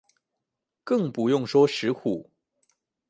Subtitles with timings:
[0.83, 2.27] 更不用說石虎